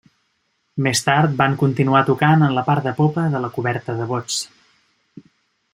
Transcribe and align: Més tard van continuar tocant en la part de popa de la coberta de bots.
Més 0.85 1.01
tard 1.07 1.35
van 1.41 1.57
continuar 1.63 2.01
tocant 2.09 2.47
en 2.47 2.57
la 2.59 2.65
part 2.71 2.87
de 2.89 2.97
popa 3.03 3.29
de 3.35 3.45
la 3.45 3.53
coberta 3.59 3.99
de 4.01 4.13
bots. 4.15 4.39